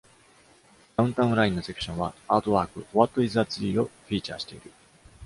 [0.97, 4.71] ダウンタウン・ラインのセクションは、アートワーク、「ホワット・イズ・ア・ツリー？」をフィーチャーしている。